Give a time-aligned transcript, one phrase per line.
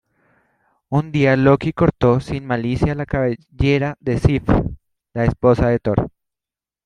[0.89, 4.49] Un día Loki cortó sin malicia las cabelleras de Sif,
[5.13, 6.09] la esposa de Thor.